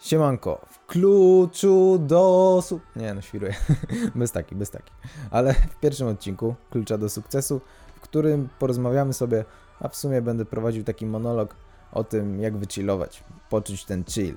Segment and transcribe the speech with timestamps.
[0.00, 2.62] Siemanko, w kluczu do.
[2.96, 3.54] Nie no, świruję.
[4.14, 4.92] bez taki, bez taki.
[5.30, 7.60] Ale w pierwszym odcinku Klucza do sukcesu,
[7.96, 9.44] w którym porozmawiamy sobie,
[9.80, 11.54] a w sumie będę prowadził taki monolog
[11.92, 14.36] o tym, jak wychillować, poczuć ten chill,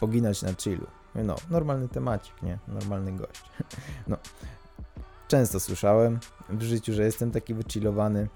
[0.00, 0.86] poginać na chillu.
[1.14, 2.58] No, normalny temacik, nie?
[2.68, 3.42] Normalny gość.
[4.08, 4.16] No,
[5.28, 6.18] często słyszałem
[6.48, 8.28] w życiu, że jestem taki wychillowany,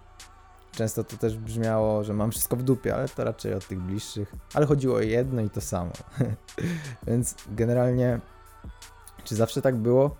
[0.76, 4.34] Często to też brzmiało, że mam wszystko w dupie, ale to raczej od tych bliższych.
[4.54, 5.92] Ale chodziło o jedno i to samo.
[7.06, 8.20] Więc generalnie,
[9.24, 10.16] czy zawsze tak było?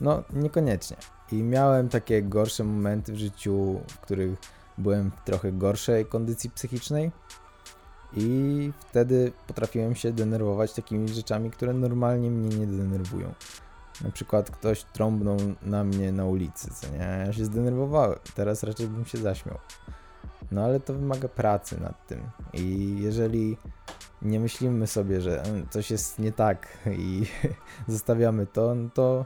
[0.00, 0.96] No, niekoniecznie.
[1.32, 4.38] I miałem takie gorsze momenty w życiu, w których
[4.78, 7.12] byłem w trochę gorszej kondycji psychicznej.
[8.12, 13.34] I wtedy potrafiłem się denerwować takimi rzeczami, które normalnie mnie nie denerwują.
[14.04, 17.24] Na przykład ktoś trąbnął na mnie na ulicy, co nie?
[17.26, 18.18] Ja się zdenerwowałem.
[18.34, 19.58] Teraz raczej bym się zaśmiał.
[20.52, 22.20] No ale to wymaga pracy nad tym.
[22.52, 23.56] I jeżeli
[24.22, 27.26] nie myślimy sobie, że coś jest nie tak i
[27.88, 29.24] zostawiamy to, no to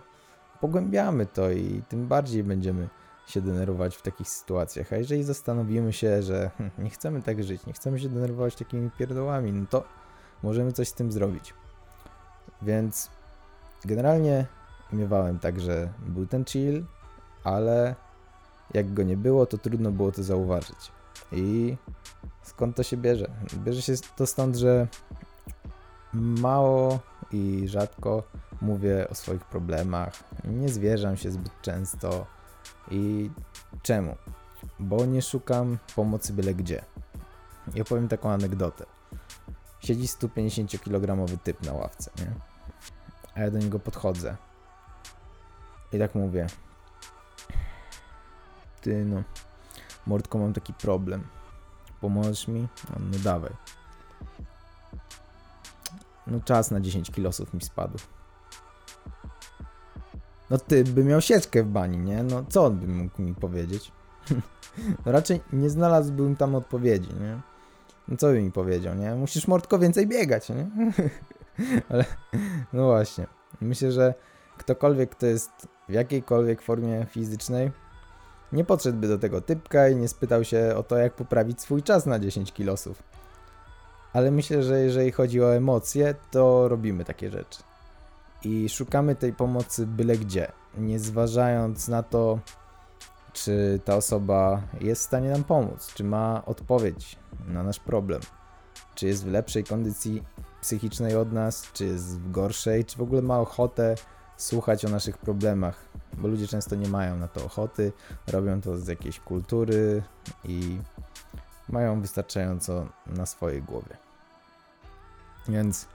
[0.61, 2.89] pogłębiamy to i tym bardziej będziemy
[3.27, 4.93] się denerwować w takich sytuacjach.
[4.93, 8.91] A jeżeli zastanowimy się, że hm, nie chcemy tak żyć, nie chcemy się denerwować takimi
[8.91, 9.85] pierdołami, no to
[10.43, 11.55] możemy coś z tym zrobić.
[12.63, 13.11] Więc
[13.85, 14.47] generalnie
[14.93, 16.85] miewałem tak, że był ten chill,
[17.45, 17.95] ale
[18.75, 20.93] jak go nie było, to trudno było to zauważyć.
[21.33, 21.77] I
[22.43, 23.31] skąd to się bierze?
[23.57, 24.89] Bierze się to stąd, że
[26.13, 27.01] mało
[27.33, 28.23] i rzadko
[28.61, 30.13] mówię o swoich problemach,
[30.45, 32.27] nie zwierzam się zbyt często.
[32.91, 33.31] I
[33.83, 34.17] czemu?
[34.81, 36.85] Bo nie szukam pomocy byle gdzie.
[37.75, 38.87] I opowiem taką anegdotę.
[39.81, 42.35] Siedzi 150-kilogramowy typ na ławce, nie?
[43.35, 44.37] A ja do niego podchodzę.
[45.93, 46.47] I tak mówię.
[48.81, 49.23] Ty no,
[50.07, 51.27] Mordko, mam taki problem.
[52.01, 52.61] Pomożesz mi?
[52.61, 53.53] No, no dawaj.
[56.27, 57.99] No czas na 10 kilosów mi spadł.
[60.51, 62.23] No ty by miał sieczkę w bani, nie?
[62.23, 63.93] No co on by mógł mi powiedzieć?
[65.07, 67.41] no raczej nie znalazłbym tam odpowiedzi, nie?
[68.09, 69.15] No co by mi powiedział, nie?
[69.15, 70.71] Musisz Mordko więcej biegać, nie?
[71.91, 72.05] Ale
[72.73, 73.27] no właśnie.
[73.61, 74.15] Myślę, że
[74.59, 75.51] ktokolwiek, kto jest
[75.89, 77.71] w jakiejkolwiek formie fizycznej,
[78.53, 82.07] nie podszedłby do tego typka i nie spytał się o to, jak poprawić swój czas
[82.07, 83.03] na 10 kilosów.
[84.13, 87.63] Ale myślę, że jeżeli chodzi o emocje, to robimy takie rzeczy.
[88.45, 92.39] I szukamy tej pomocy byle gdzie, nie zważając na to,
[93.33, 97.17] czy ta osoba jest w stanie nam pomóc, czy ma odpowiedź
[97.49, 98.21] na nasz problem,
[98.95, 100.23] czy jest w lepszej kondycji
[100.61, 103.95] psychicznej od nas, czy jest w gorszej, czy w ogóle ma ochotę
[104.43, 107.93] słuchać o naszych problemach, bo ludzie często nie mają na to ochoty,
[108.27, 110.03] robią to z jakiejś kultury
[110.45, 110.79] i
[111.69, 113.97] mają wystarczająco na swojej głowie.
[115.49, 115.87] Więc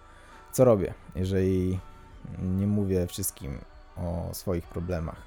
[0.51, 1.79] co robię, jeżeli
[2.41, 3.59] nie mówię wszystkim
[3.97, 5.21] o swoich problemach?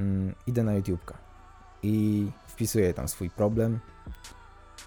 [0.00, 1.14] Mm, idę na YouTube'ka
[1.82, 3.80] i wpisuję tam swój problem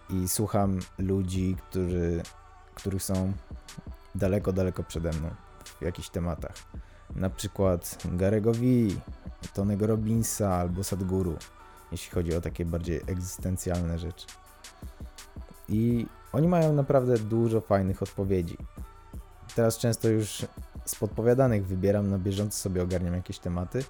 [0.10, 2.24] i słucham ludzi, którzy,
[2.76, 3.34] których są
[4.16, 6.56] daleko, daleko przede mną w jakichś tematach.
[7.16, 8.62] Na przykład Garego V,
[9.54, 11.38] Tonego Robinsa albo Sadguru,
[11.92, 14.28] jeśli chodzi o takie bardziej egzystencjalne rzeczy.
[15.70, 18.58] I oni mają naprawdę dużo fajnych odpowiedzi.
[19.56, 20.46] Teraz często już
[20.86, 23.84] z podpowiadanych wybieram na bieżąco sobie ogarniam jakieś tematy,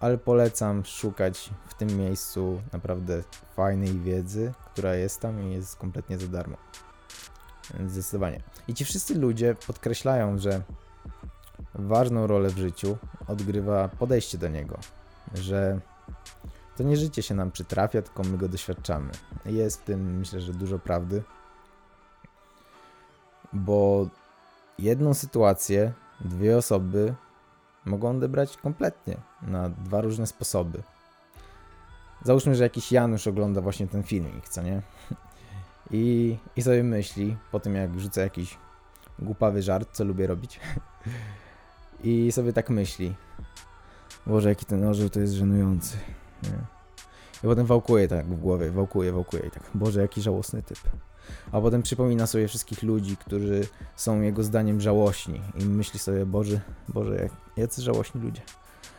[0.00, 3.22] ale polecam szukać w tym miejscu naprawdę
[3.56, 6.56] fajnej wiedzy, która jest tam i jest kompletnie za darmo.
[7.86, 8.42] Zdecydowanie.
[8.68, 10.62] I ci wszyscy ludzie podkreślają, że
[11.74, 12.96] ważną rolę w życiu
[13.28, 14.78] odgrywa podejście do niego,
[15.34, 15.80] że
[16.76, 19.10] to nie życie się nam przytrafia, tylko my go doświadczamy.
[19.44, 21.22] Jest w tym myślę, że dużo prawdy,
[23.52, 24.08] bo
[24.78, 27.14] jedną sytuację dwie osoby
[27.84, 30.82] mogą odebrać kompletnie na dwa różne sposoby.
[32.22, 34.82] Załóżmy, że jakiś Janusz ogląda właśnie ten filmik, co nie?
[35.90, 38.58] I, i sobie myśli, po tym jak rzucę jakiś
[39.18, 40.60] głupawy żart, co lubię robić,
[42.04, 43.14] i sobie tak myśli.
[44.26, 45.96] Boże, jaki ten orzeł to jest żenujący.
[46.42, 46.58] Nie?
[47.44, 50.78] I potem wałkuje tak w głowie, wałkuje, wałkuje i tak, Boże, jaki żałosny typ.
[51.52, 56.60] A potem przypomina sobie wszystkich ludzi, którzy są jego zdaniem żałośni i myśli sobie, Boże,
[56.88, 58.42] Boże, jacy żałośni ludzie.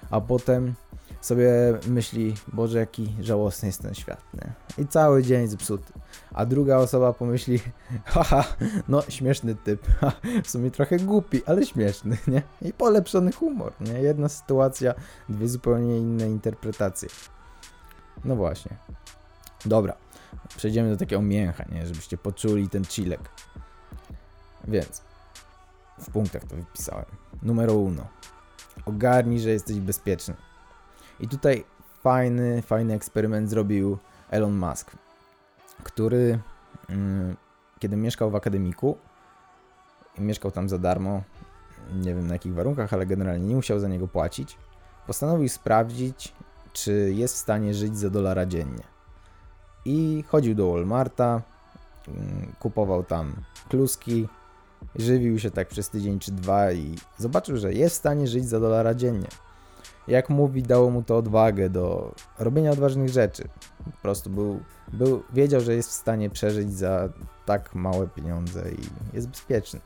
[0.09, 0.73] A potem
[1.21, 1.49] sobie
[1.87, 4.53] myśli, Boże, jaki żałosny jest ten świat, nie?
[4.83, 5.93] I cały dzień zepsuty.
[6.33, 7.59] A druga osoba pomyśli,
[8.05, 8.43] haha,
[8.87, 9.87] no śmieszny typ,
[10.43, 12.41] w sumie trochę głupi, ale śmieszny, nie?
[12.61, 13.93] I polepszony humor, nie?
[13.93, 14.93] Jedna sytuacja,
[15.29, 17.09] dwie zupełnie inne interpretacje.
[18.25, 18.77] No właśnie.
[19.65, 19.93] Dobra,
[20.57, 21.87] przejdziemy do takiego mięcha, nie?
[21.87, 23.29] Żebyście poczuli ten chilek.
[24.67, 25.01] Więc,
[25.99, 27.05] w punktach to wypisałem.
[27.43, 28.07] Numer uno.
[28.85, 30.35] Ogarnij, że jesteś bezpieczny.
[31.19, 31.63] I tutaj
[32.01, 33.97] fajny, fajny eksperyment zrobił
[34.29, 34.91] Elon Musk,
[35.83, 36.39] który
[36.89, 37.37] mm,
[37.79, 38.97] kiedy mieszkał w akademiku,
[40.17, 41.21] mieszkał tam za darmo,
[41.93, 44.57] nie wiem na jakich warunkach, ale generalnie nie musiał za niego płacić,
[45.07, 46.33] postanowił sprawdzić,
[46.73, 48.96] czy jest w stanie żyć za dolara dziennie.
[49.87, 51.41] I chodził do Walmarta,
[52.07, 53.35] mm, kupował tam
[53.69, 54.27] kluski,
[54.95, 58.59] żywił się tak przez tydzień czy dwa i zobaczył, że jest w stanie żyć za
[58.59, 59.27] dolara dziennie.
[60.07, 63.47] Jak mówi, dało mu to odwagę do robienia odważnych rzeczy.
[63.85, 64.59] Po prostu był,
[64.93, 67.09] był, wiedział, że jest w stanie przeżyć za
[67.45, 69.79] tak małe pieniądze i jest bezpieczny.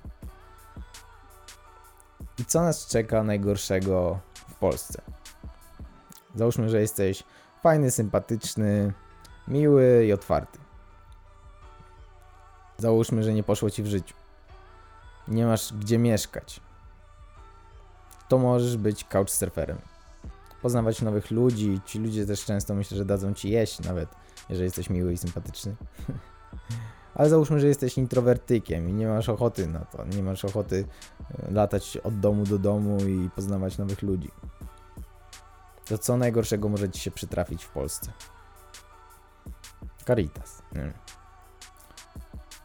[2.39, 4.19] I co nas czeka najgorszego
[4.50, 5.01] w Polsce?
[6.36, 7.24] Załóżmy, że jesteś
[7.63, 8.94] fajny, sympatyczny,
[9.48, 10.60] miły i otwarty.
[12.78, 14.16] Załóżmy, że nie poszło ci w życiu.
[15.28, 16.62] Nie masz gdzie mieszkać.
[18.28, 19.78] To możesz być couchsurferem.
[20.62, 21.80] Poznawać nowych ludzi.
[21.86, 24.10] Ci ludzie też często myślę, że dadzą ci jeść, nawet
[24.50, 25.76] jeżeli jesteś miły i sympatyczny.
[27.16, 30.06] Ale załóżmy, że jesteś introwertykiem i nie masz ochoty na to.
[30.06, 30.86] Nie masz ochoty
[31.48, 34.32] e, latać od domu do domu i poznawać nowych ludzi.
[35.86, 38.12] To co najgorszego może ci się przytrafić w Polsce?
[40.03, 40.62] Caritas.
[40.71, 40.94] Nie.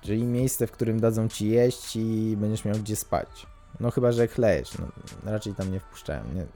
[0.00, 3.46] Czyli miejsce, w którym dadzą ci jeść i będziesz miał gdzie spać.
[3.80, 4.78] No chyba, że chlejesz.
[4.78, 4.86] No,
[5.30, 6.34] raczej tam nie wpuszczałem.
[6.34, 6.46] Nie,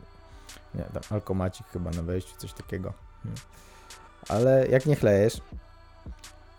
[0.74, 2.92] nie tam alkomacik chyba na wejściu, coś takiego.
[4.28, 5.40] Ale jak nie chlejesz,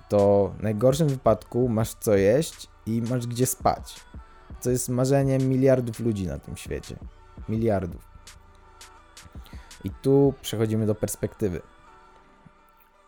[0.09, 4.05] to w najgorszym wypadku masz co jeść i masz gdzie spać.
[4.59, 6.95] Co jest marzeniem miliardów ludzi na tym świecie.
[7.49, 8.01] Miliardów.
[9.83, 11.61] I tu przechodzimy do perspektywy.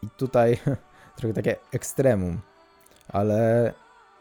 [0.02, 0.58] I tutaj
[1.16, 2.40] trochę takie ekstremum,
[3.08, 3.74] ale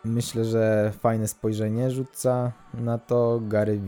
[0.04, 3.86] myślę, że fajne spojrzenie rzuca na to Gary V.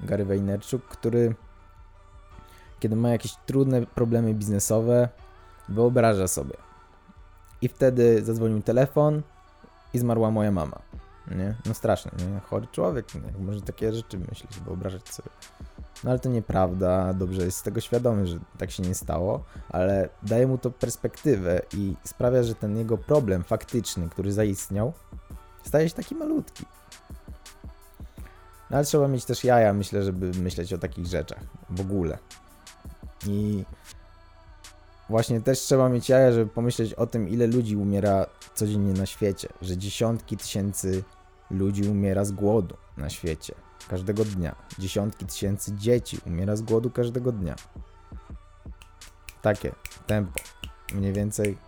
[0.00, 1.34] Gary Vaynerchuk, który
[2.80, 5.08] kiedy ma jakieś trudne problemy biznesowe,
[5.68, 6.56] wyobraża sobie,
[7.62, 9.22] i wtedy zadzwonił telefon
[9.94, 10.78] i zmarła moja mama.
[11.30, 11.54] Nie?
[11.66, 12.40] No straszne, nie?
[12.40, 13.44] Chory człowiek, nie?
[13.44, 15.28] może takie rzeczy myśleć, wyobrażać sobie.
[16.04, 20.08] No ale to nieprawda, dobrze jest z tego świadomy, że tak się nie stało, ale
[20.22, 24.92] daje mu to perspektywę i sprawia, że ten jego problem faktyczny, który zaistniał,
[25.62, 26.64] staje się taki malutki.
[28.70, 32.18] No ale trzeba mieć też jaja, myślę, żeby myśleć o takich rzeczach w ogóle.
[33.26, 33.64] I
[35.12, 39.48] Właśnie też trzeba mieć jaja, żeby pomyśleć o tym, ile ludzi umiera codziennie na świecie.
[39.62, 41.02] Że dziesiątki tysięcy
[41.50, 43.54] ludzi umiera z głodu na świecie.
[43.88, 44.56] Każdego dnia.
[44.78, 47.54] Dziesiątki tysięcy dzieci umiera z głodu każdego dnia.
[49.42, 49.72] Takie
[50.06, 50.40] tempo.
[50.94, 51.58] Mniej więcej.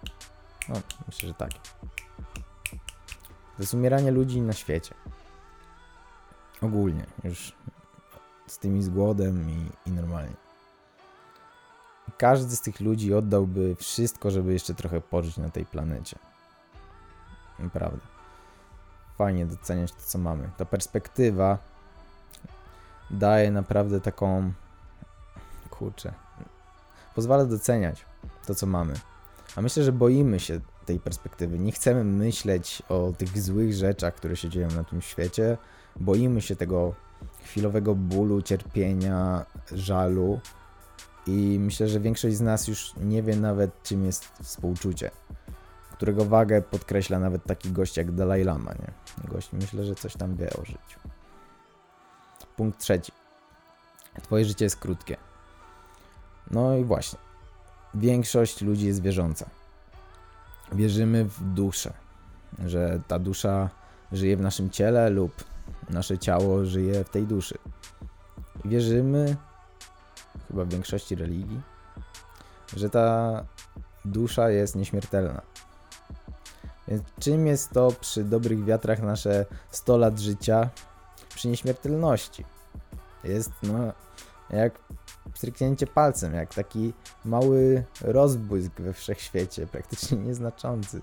[0.69, 0.75] No,
[1.07, 1.59] myślę, że takie.
[3.57, 4.95] To jest umieranie ludzi na świecie.
[6.63, 7.07] Ogólnie.
[7.25, 7.53] Już
[8.47, 10.45] z tymi z głodem i, i normalnie
[12.19, 16.19] każdy z tych ludzi oddałby wszystko, żeby jeszcze trochę pożyć na tej planecie.
[17.59, 18.07] Naprawdę.
[19.19, 20.51] Fajnie doceniać to, co mamy.
[20.57, 21.59] Ta perspektywa
[23.15, 24.53] daje naprawdę taką.
[25.71, 26.13] Kurczę.
[27.15, 28.05] Pozwala doceniać
[28.47, 28.95] to, co mamy.
[29.57, 31.59] A myślę, że boimy się tej perspektywy.
[31.59, 35.59] Nie chcemy myśleć o tych złych rzeczach, które się dzieją na tym świecie.
[35.97, 36.95] Boimy się tego
[37.45, 40.41] chwilowego bólu, cierpienia, żalu
[41.27, 45.11] i myślę, że większość z nas już nie wie nawet, czym jest współczucie,
[45.93, 48.93] którego wagę podkreśla nawet taki gość jak Dalai Lama, nie?
[49.29, 51.14] Gość myślę, że coś tam wie o życiu.
[52.57, 53.13] Punkt trzeci.
[54.23, 55.17] Twoje życie jest krótkie.
[56.51, 57.19] No i właśnie.
[57.95, 59.47] Większość ludzi jest wierząca.
[60.73, 61.93] Wierzymy w duszę,
[62.67, 63.71] że ta dusza
[64.13, 65.45] żyje w naszym ciele lub
[65.91, 67.59] nasze ciało żyje w tej duszy.
[68.65, 69.37] wierzymy,
[70.49, 71.61] chyba w większości religii,
[72.77, 73.45] że ta
[74.05, 75.43] dusza jest nieśmiertelna.
[76.89, 80.71] Więc czym jest to przy dobrych wiatrach nasze 100 lat życia
[81.35, 82.45] przy nieśmiertelności?
[83.25, 83.93] Jest no
[84.51, 84.79] jak
[85.35, 86.93] stryknięcie palcem, jak taki
[87.25, 91.01] mały rozbłysk we wszechświecie, praktycznie nieznaczący.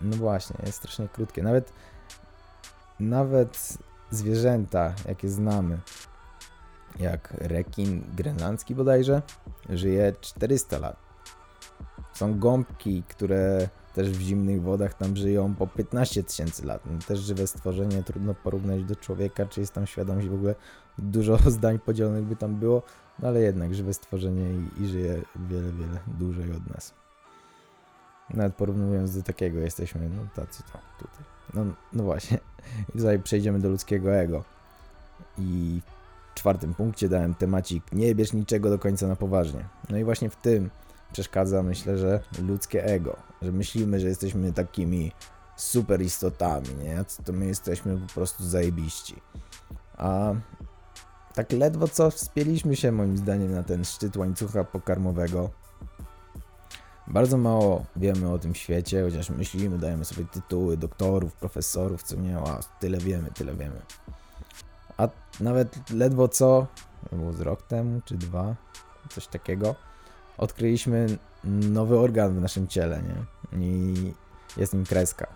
[0.00, 1.42] No właśnie, jest strasznie krótkie.
[1.42, 1.72] Nawet
[3.00, 3.78] nawet
[4.10, 5.78] zwierzęta, jakie znamy,
[6.98, 9.22] jak rekin grenlandzki bodajże,
[9.68, 10.96] żyje 400 lat.
[12.12, 16.82] Są gąbki, które też w zimnych wodach tam żyją po 15 tysięcy lat.
[16.86, 20.54] No, też żywe stworzenie, trudno porównać do człowieka, czy jest tam świadomość w ogóle.
[20.98, 22.82] Dużo zdań podzielonych by tam było,
[23.18, 26.94] no ale jednak żywe stworzenie i, i żyje wiele, wiele dłużej od nas.
[28.34, 31.24] Nawet porównując do takiego jesteśmy, no tacy to tutaj.
[31.54, 32.38] No, no właśnie.
[32.88, 34.44] I tutaj przejdziemy do ludzkiego ego.
[35.38, 35.80] I
[36.30, 39.64] w czwartym punkcie dałem temacik nie bierz niczego do końca na poważnie.
[39.90, 40.70] No i właśnie w tym
[41.12, 43.16] przeszkadza myślę, że ludzkie ego.
[43.42, 45.12] Że myślimy, że jesteśmy takimi
[45.56, 47.04] super istotami, nie?
[47.24, 49.16] To my jesteśmy po prostu zajebiści.
[49.96, 50.32] A
[51.34, 55.50] tak ledwo co wspięliśmy się moim zdaniem na ten szczyt łańcucha pokarmowego.
[57.06, 62.38] Bardzo mało wiemy o tym świecie, chociaż myślimy, dajemy sobie tytuły doktorów, profesorów, co nie,
[62.38, 63.82] a tyle wiemy, tyle wiemy.
[64.96, 65.08] A
[65.40, 66.66] nawet ledwo co,
[67.12, 68.56] było z rok temu czy dwa,
[69.10, 69.74] coś takiego,
[70.40, 71.06] odkryliśmy
[71.44, 73.16] nowy organ w naszym ciele, nie?
[73.66, 73.94] I
[74.56, 75.26] jest nim kreska.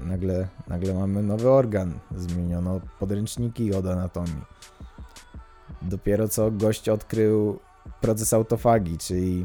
[0.00, 4.44] Nagle, nagle mamy nowy organ, zmieniono podręczniki od anatomii.
[5.82, 7.58] Dopiero co gość odkrył
[8.00, 9.44] proces autofagii, czyli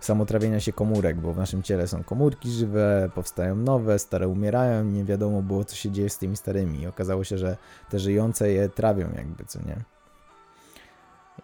[0.00, 5.04] samotrawienia się komórek, bo w naszym ciele są komórki żywe, powstają nowe, stare umierają, nie
[5.04, 6.80] wiadomo było co się dzieje z tymi starymi.
[6.80, 7.56] I okazało się, że
[7.90, 9.76] te żyjące je trawią jakby, co nie?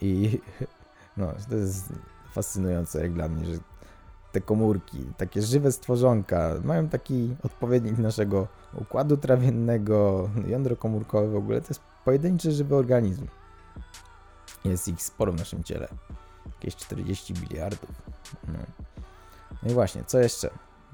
[0.01, 0.41] I
[1.17, 1.93] no, to jest
[2.33, 3.59] fascynujące jak dla mnie, że
[4.33, 11.61] te komórki, takie żywe stworzonka, mają taki odpowiednik naszego układu trawiennego, jądro komórkowe w ogóle,
[11.61, 13.27] to jest pojedynczy żywy organizm.
[14.65, 15.89] Jest ich sporo w naszym ciele.
[16.47, 17.91] Jakieś 40 biliardów.
[18.49, 18.59] No.
[19.63, 20.51] no i właśnie, co jeszcze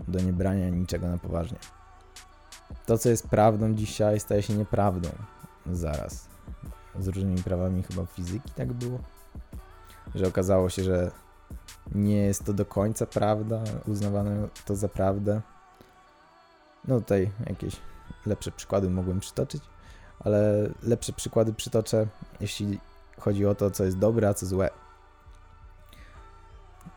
[0.08, 1.58] do niebrania niczego na poważnie?
[2.86, 5.08] To, co jest prawdą dzisiaj, staje się nieprawdą
[5.66, 6.28] zaraz.
[7.00, 8.98] Z różnymi prawami chyba fizyki tak było.
[10.14, 11.10] Że okazało się, że
[11.94, 15.40] nie jest to do końca prawda, uznawane to za prawdę.
[16.84, 17.76] No tutaj jakieś
[18.26, 19.62] lepsze przykłady mogłem przytoczyć,
[20.20, 22.06] ale lepsze przykłady przytoczę,
[22.40, 22.80] jeśli
[23.18, 24.70] chodzi o to, co jest dobre, a co złe.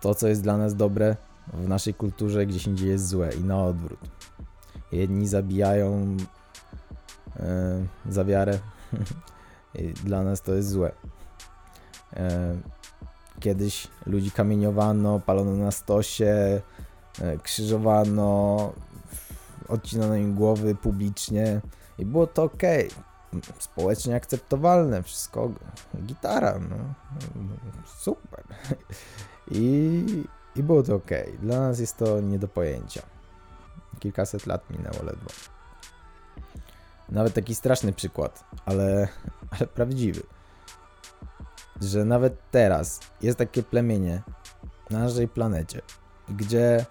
[0.01, 1.15] To, co jest dla nas dobre
[1.53, 3.99] w naszej kulturze, gdzieś indziej jest złe i na odwrót.
[4.91, 6.17] Jedni zabijają
[7.35, 8.59] yy, za wiarę,
[10.05, 10.91] dla nas to jest złe.
[12.13, 12.21] Yy,
[13.41, 16.61] Kiedyś ludzi kamieniowano, palono na stosie,
[17.21, 18.73] e, krzyżowano,
[19.67, 21.61] odcinano im głowy publicznie
[21.97, 22.63] i było to ok.
[23.59, 25.51] Społecznie akceptowalne, wszystko.
[26.01, 26.75] Gitara, no.
[27.97, 28.43] Super.
[29.51, 30.05] I,
[30.55, 31.11] i było to ok.
[31.39, 33.01] Dla nas jest to nie do pojęcia.
[33.99, 35.29] Kilkaset lat minęło ledwo.
[37.09, 39.07] Nawet taki straszny przykład, ale,
[39.51, 40.21] ale prawdziwy
[41.81, 44.21] że nawet teraz jest takie plemienie
[44.89, 45.81] na naszej planecie,
[46.29, 46.85] gdzie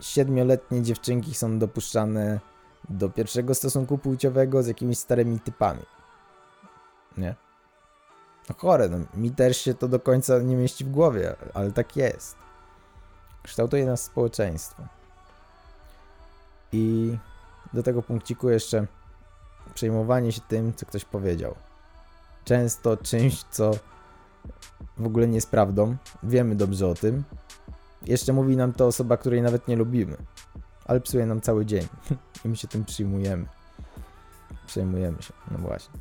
[0.00, 2.40] siedmioletnie dziewczynki są dopuszczane
[2.88, 5.82] do pierwszego stosunku płciowego z jakimiś starymi typami.
[7.16, 7.34] Nie?
[8.48, 11.96] No chore, no, mi też się to do końca nie mieści w głowie, ale tak
[11.96, 12.36] jest.
[13.42, 14.82] Kształtuje nas społeczeństwo.
[16.72, 17.16] I
[17.72, 18.86] do tego punkciku jeszcze
[19.74, 21.54] przejmowanie się tym, co ktoś powiedział
[22.44, 23.70] często czymś, co
[24.98, 25.96] w ogóle nie jest prawdą.
[26.22, 27.24] Wiemy dobrze o tym.
[28.06, 30.16] Jeszcze mówi nam to osoba, której nawet nie lubimy,
[30.84, 31.86] ale psuje nam cały dzień
[32.44, 33.46] i my się tym przyjmujemy.
[34.66, 36.00] Przejmujemy się, no właśnie.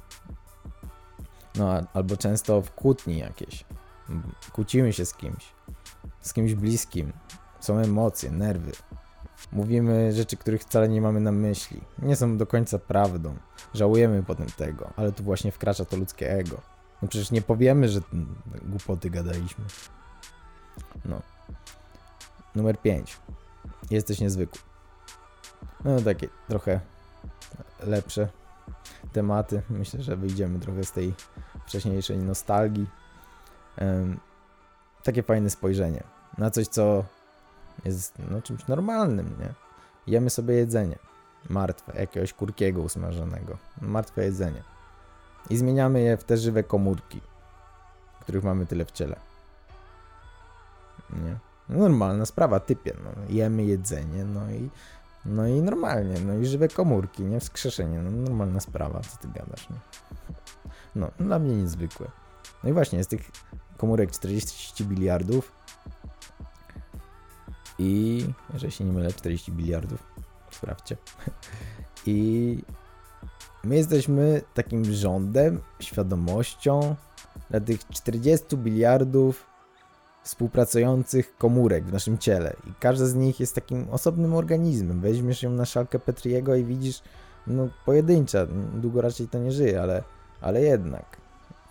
[1.56, 3.66] No albo często w kłótni jakieś.
[4.52, 5.54] Kłócimy się z kimś,
[6.22, 7.14] z kimś bliskim.
[7.60, 8.72] Są emocje, nerwy.
[9.52, 11.82] Mówimy rzeczy, których wcale nie mamy na myśli.
[12.02, 13.36] Nie są do końca prawdą.
[13.74, 16.62] Żałujemy potem tego, ale tu właśnie wkracza to ludzkie ego.
[17.02, 18.02] No przecież nie powiemy, że
[18.62, 19.66] głupoty gadaliśmy.
[21.06, 21.22] No.
[22.56, 23.18] Numer 5.
[23.92, 24.62] Jesteś niezwykły.
[25.86, 26.80] No takie trochę
[27.84, 28.28] lepsze
[29.14, 29.62] tematy.
[29.70, 31.14] Myślę, że wyjdziemy trochę z tej
[31.66, 32.88] wcześniejszej nostalgii.
[33.82, 34.20] Um,
[35.04, 36.04] takie fajne spojrzenie
[36.38, 37.06] na coś, co
[37.86, 39.54] jest no, czymś normalnym, nie?
[40.08, 41.00] Jemy sobie jedzenie.
[41.50, 43.58] Martwe, jakiegoś kurkiego usmażonego.
[43.82, 44.64] Martwe jedzenie.
[45.50, 47.22] I zmieniamy je w te żywe komórki,
[48.22, 49.16] których mamy tyle w ciele.
[51.10, 51.38] Nie?
[51.70, 52.94] No, normalna sprawa, typie.
[53.04, 53.10] No.
[53.30, 54.70] Jemy jedzenie, no i,
[55.26, 57.40] no i normalnie, no i żywe komórki, nie?
[57.40, 59.78] Wskrzeszenie, no normalna sprawa, co ty gadasz, nie?
[60.96, 62.08] No, dla mnie niezwykłe.
[62.64, 63.32] No i właśnie, z tych
[63.78, 65.52] komórek 40 biliardów
[67.80, 70.04] i, jeżeli się nie mylę, 40 biliardów.
[70.52, 70.98] Sprawdźcie.
[72.06, 72.58] I
[73.64, 76.96] my jesteśmy takim rządem, świadomością
[77.50, 79.46] dla tych 40 biliardów
[80.24, 82.56] współpracujących komórek w naszym ciele.
[82.68, 85.02] I każda z nich jest takim osobnym organizmem.
[85.02, 87.02] Weźmiesz ją na szalkę Petriego i widzisz,
[87.48, 90.04] no pojedyncza, długo raczej to nie żyje, ale,
[90.42, 91.18] ale jednak.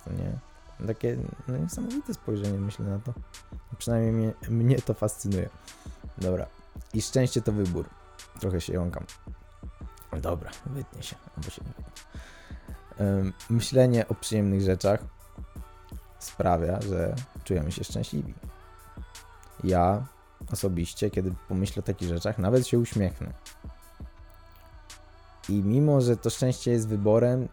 [0.07, 0.52] Nie.
[0.87, 3.13] Takie no, niesamowite spojrzenie myślę na to.
[3.77, 5.49] Przynajmniej mnie, mnie to fascynuje.
[6.17, 6.45] Dobra.
[6.93, 7.89] I szczęście to wybór.
[8.39, 9.05] Trochę się jąkam.
[10.21, 11.83] Dobra, wytnie się, albo się wytnie.
[13.49, 14.99] Myślenie o przyjemnych rzeczach
[16.19, 18.33] sprawia, że czujemy się szczęśliwi.
[19.63, 20.05] Ja
[20.51, 23.33] osobiście, kiedy pomyślę o takich rzeczach, nawet się uśmiechnę.
[25.49, 27.47] I mimo, że to szczęście jest wyborem,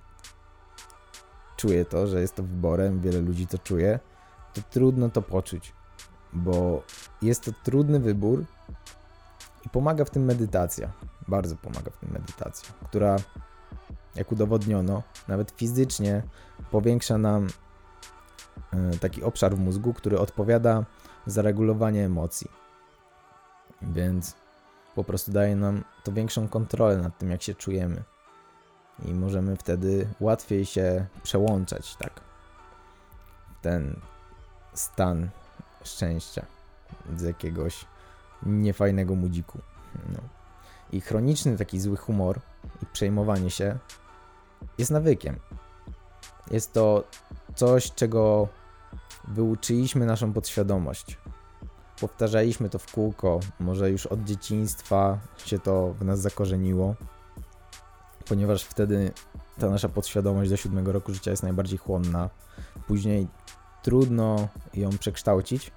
[1.61, 3.99] czuję to, że jest to wyborem, wiele ludzi to czuje,
[4.55, 5.73] to trudno to poczuć,
[6.33, 6.83] bo
[7.23, 8.45] jest to trudny wybór
[9.67, 10.93] i pomaga w tym medytacja.
[11.29, 13.17] Bardzo pomaga w tym medytacja, która,
[14.15, 16.23] jak udowodniono, nawet fizycznie
[16.71, 17.49] powiększa nam
[18.73, 20.85] e, taki obszar w mózgu, który odpowiada
[21.27, 22.51] za regulowanie emocji.
[23.83, 24.37] Więc
[24.95, 28.03] po prostu daje nam to większą kontrolę nad tym, jak się czujemy.
[29.05, 32.21] I możemy wtedy łatwiej się przełączać, tak,
[33.59, 34.01] w ten
[34.75, 35.29] stan
[35.85, 36.47] szczęścia
[37.17, 37.85] z jakiegoś
[38.43, 39.59] niefajnego mudziku.
[40.13, 40.19] No.
[40.93, 42.41] I chroniczny taki zły humor
[42.83, 43.79] i przejmowanie się
[44.79, 45.39] jest nawykiem.
[46.51, 47.05] Jest to
[47.55, 48.49] coś, czego
[49.29, 51.19] wyuczyliśmy naszą podświadomość.
[52.01, 56.95] Powtarzaliśmy to w kółko, może już od dzieciństwa się to w nas zakorzeniło,
[58.31, 59.13] ponieważ wtedy
[59.59, 62.31] ta nasza podświadomość do siódmego roku życia jest najbardziej chłonna.
[62.87, 63.29] Później
[63.83, 65.73] trudno ją przekształcić,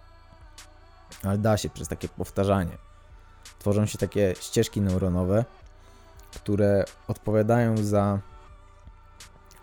[1.24, 2.78] ale da się przez takie powtarzanie.
[3.60, 5.46] Tworzą się takie ścieżki neuronowe,
[6.36, 8.20] które odpowiadają za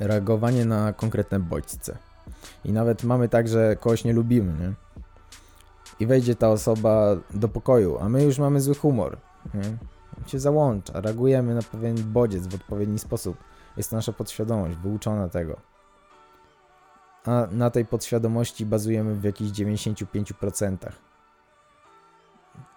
[0.00, 1.98] reagowanie na konkretne bodźce.
[2.64, 4.72] I nawet mamy tak, że kogoś nie lubimy, nie?
[6.00, 9.18] I wejdzie ta osoba do pokoju, a my już mamy zły humor,
[9.54, 9.76] nie?
[10.26, 13.36] Się załącza, reagujemy na pewien bodziec w odpowiedni sposób.
[13.76, 15.56] Jest nasza podświadomość, wyuczona tego.
[17.24, 20.76] A na tej podświadomości bazujemy w jakichś 95%.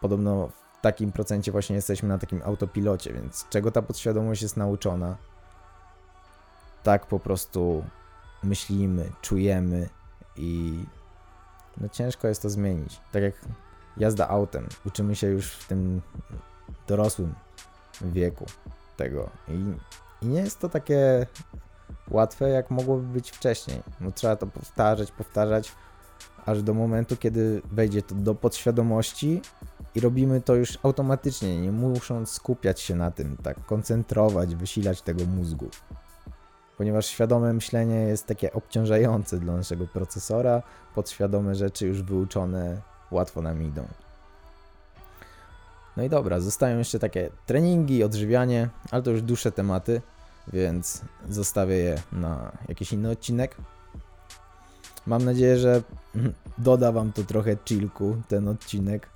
[0.01, 5.17] Podobno w takim procencie właśnie jesteśmy na takim autopilocie, więc czego ta podświadomość jest nauczona?
[6.83, 7.83] Tak po prostu
[8.43, 9.89] myślimy, czujemy
[10.35, 10.83] i
[11.77, 13.01] no ciężko jest to zmienić.
[13.11, 13.33] Tak jak
[13.97, 14.67] jazda autem.
[14.85, 16.01] Uczymy się już w tym
[16.87, 17.33] dorosłym
[18.01, 18.45] wieku
[18.97, 19.29] tego.
[19.47, 19.75] I,
[20.25, 21.27] i nie jest to takie
[22.11, 23.83] łatwe, jak mogłoby być wcześniej.
[24.01, 25.71] No, trzeba to powtarzać, powtarzać,
[26.45, 29.41] aż do momentu, kiedy wejdzie to do podświadomości
[29.95, 35.25] i robimy to już automatycznie, nie musząc skupiać się na tym, tak koncentrować, wysilać tego
[35.25, 35.69] mózgu.
[36.77, 40.63] Ponieważ świadome myślenie jest takie obciążające dla naszego procesora,
[40.95, 43.87] podświadome rzeczy już wyuczone łatwo nam idą.
[45.97, 50.01] No i dobra, zostają jeszcze takie treningi, odżywianie, ale to już dłuższe tematy,
[50.53, 53.55] więc zostawię je na jakiś inny odcinek.
[55.05, 55.81] Mam nadzieję, że
[56.57, 59.09] doda Wam to trochę chillku, ten odcinek.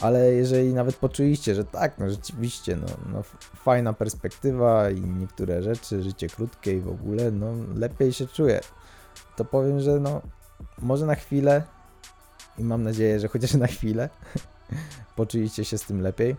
[0.00, 3.22] Ale jeżeli nawet poczuliście, że tak, no rzeczywiście, no, no
[3.56, 8.60] fajna perspektywa i niektóre rzeczy, życie krótkie i w ogóle, no lepiej się czuję,
[9.36, 10.22] to powiem, że no
[10.78, 11.62] może na chwilę
[12.58, 14.08] i mam nadzieję, że chociaż na chwilę
[15.16, 16.36] poczuliście się z tym lepiej,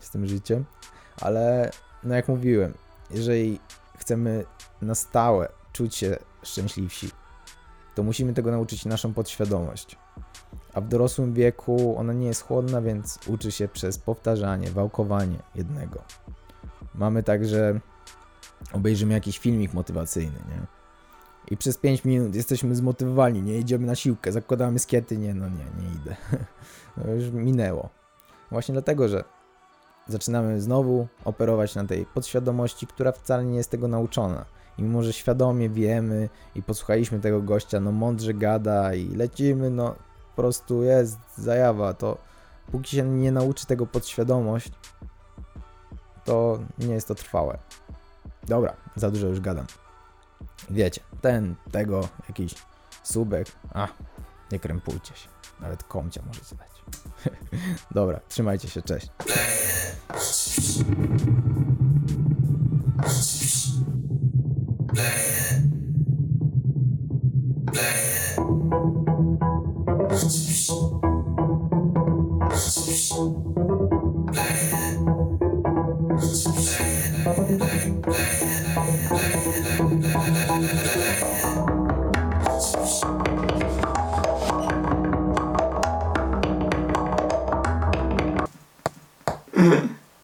[0.00, 0.64] z tym życiem,
[1.20, 1.70] ale
[2.04, 2.74] no jak mówiłem,
[3.10, 3.60] jeżeli
[3.98, 4.44] chcemy
[4.82, 7.10] na stałe czuć się szczęśliwsi,
[7.94, 9.96] to musimy tego nauczyć naszą podświadomość.
[10.74, 16.02] A w dorosłym wieku ona nie jest chłodna, więc uczy się przez powtarzanie, wałkowanie jednego.
[16.94, 17.80] Mamy także
[18.72, 20.81] obejrzymy jakiś filmik motywacyjny, nie?
[21.52, 25.64] I przez 5 minut jesteśmy zmotywowani, nie idziemy na siłkę, zakładamy skiety, nie, no nie,
[25.82, 26.16] nie idę.
[26.96, 27.88] No już minęło.
[28.50, 29.24] Właśnie dlatego, że
[30.08, 34.44] zaczynamy znowu operować na tej podświadomości, która wcale nie jest tego nauczona.
[34.78, 39.94] I mimo, że świadomie wiemy i posłuchaliśmy tego gościa, no mądrze gada i lecimy, no
[40.36, 42.18] po prostu jest zajawa, to
[42.70, 44.72] póki się nie nauczy tego podświadomość,
[46.24, 47.58] to nie jest to trwałe.
[48.48, 49.66] Dobra, za dużo już gadam.
[50.70, 52.54] Wiecie, ten, tego, jakiś
[53.02, 53.88] subek, a,
[54.52, 55.28] nie krępujcie się.
[55.60, 56.84] Nawet komcia możecie dać.
[57.90, 59.08] Dobra, trzymajcie się, cześć.